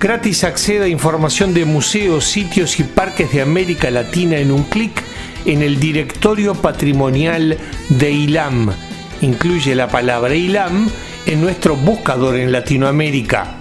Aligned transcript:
Gratis 0.00 0.44
acceda 0.44 0.86
a 0.86 0.88
información 0.88 1.52
de 1.52 1.66
museos, 1.66 2.24
sitios 2.24 2.80
y 2.80 2.84
parques 2.84 3.30
de 3.32 3.42
América 3.42 3.90
Latina 3.90 4.38
en 4.38 4.50
un 4.50 4.62
clic 4.62 5.02
en 5.44 5.60
el 5.60 5.78
directorio 5.78 6.54
patrimonial 6.54 7.58
de 7.90 8.10
ILAM. 8.10 8.72
Incluye 9.20 9.74
la 9.74 9.88
palabra 9.88 10.34
ILAM 10.34 10.88
en 11.26 11.42
nuestro 11.42 11.76
buscador 11.76 12.36
en 12.36 12.50
Latinoamérica. 12.50 13.58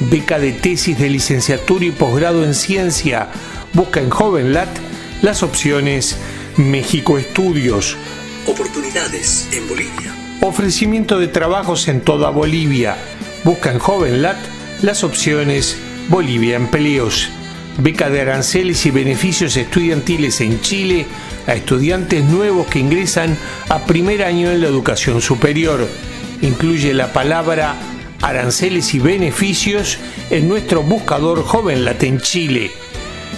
Beca 0.00 0.38
de 0.38 0.52
tesis 0.52 0.98
de 0.98 1.10
licenciatura 1.10 1.84
y 1.84 1.90
posgrado 1.90 2.42
en 2.42 2.54
ciencia. 2.54 3.28
Busca 3.74 4.00
en 4.00 4.08
JovenLat 4.08 4.70
las 5.20 5.42
opciones 5.42 6.16
México 6.56 7.18
Estudios. 7.18 7.98
Oportunidades 8.46 9.46
en 9.52 9.68
Bolivia. 9.68 10.14
Ofrecimiento 10.40 11.18
de 11.18 11.28
trabajos 11.28 11.86
en 11.88 12.00
toda 12.00 12.30
Bolivia. 12.30 12.96
Busca 13.44 13.72
en 13.72 13.78
JovenLat 13.78 14.38
las 14.82 15.04
opciones 15.04 15.78
Bolivia 16.08 16.56
Empleos, 16.56 17.28
beca 17.78 18.10
de 18.10 18.20
aranceles 18.20 18.84
y 18.86 18.90
beneficios 18.90 19.56
estudiantiles 19.56 20.40
en 20.40 20.60
Chile 20.60 21.06
a 21.46 21.54
estudiantes 21.54 22.24
nuevos 22.24 22.66
que 22.66 22.78
ingresan 22.78 23.36
a 23.68 23.78
primer 23.80 24.22
año 24.22 24.50
en 24.50 24.60
la 24.60 24.66
educación 24.68 25.20
superior. 25.20 25.88
Incluye 26.42 26.92
la 26.92 27.12
palabra 27.12 27.76
aranceles 28.20 28.94
y 28.94 28.98
beneficios 28.98 29.98
en 30.30 30.48
nuestro 30.48 30.82
buscador 30.82 31.42
Joven 31.42 31.86
en 32.00 32.20
Chile. 32.20 32.70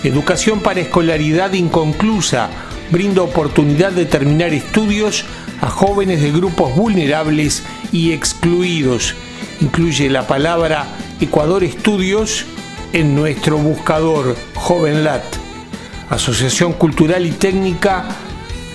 Educación 0.04 0.60
para 0.60 0.80
escolaridad 0.80 1.52
inconclusa 1.52 2.50
brinda 2.90 3.22
oportunidad 3.22 3.92
de 3.92 4.06
terminar 4.06 4.52
estudios 4.52 5.24
a 5.60 5.68
jóvenes 5.68 6.22
de 6.22 6.32
grupos 6.32 6.74
vulnerables 6.74 7.62
y 7.92 8.12
excluidos. 8.12 9.14
Incluye 9.60 10.08
la 10.08 10.26
palabra 10.26 10.86
Ecuador 11.20 11.64
Estudios 11.64 12.44
en 12.92 13.16
nuestro 13.16 13.58
buscador 13.58 14.36
JovenLat. 14.54 15.24
Asociación 16.10 16.72
Cultural 16.72 17.26
y 17.26 17.32
Técnica 17.32 18.06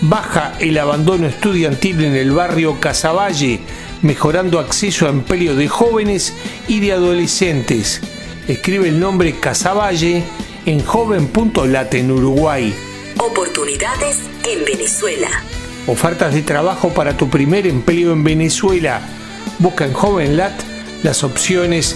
baja 0.02 0.54
el 0.60 0.78
abandono 0.78 1.26
estudiantil 1.28 2.04
en 2.04 2.16
el 2.16 2.32
barrio 2.32 2.80
Casavalle, 2.82 3.62
mejorando 4.02 4.60
acceso 4.60 5.08
a 5.08 5.10
empleo 5.10 5.56
de 5.56 5.70
jóvenes 5.70 6.34
y 6.68 6.82
de 6.82 6.92
adolescentes. 6.92 8.02
Escribe 8.48 8.90
el 8.90 9.00
nombre 9.00 9.40
Casavalle 9.40 10.24
en 10.66 10.84
joven.lat 10.84 11.94
en 11.94 12.12
Uruguay. 12.12 12.76
Oportunidades 13.20 14.20
en 14.46 14.66
Venezuela. 14.66 15.30
Ofertas 15.88 16.34
de 16.34 16.42
trabajo 16.42 16.90
para 16.90 17.16
tu 17.16 17.30
primer 17.30 17.68
empleo 17.68 18.12
en 18.12 18.26
Venezuela. 18.26 19.02
Busca 19.60 19.86
en 19.86 19.94
JovenLat 19.94 20.62
las 21.04 21.24
opciones 21.24 21.96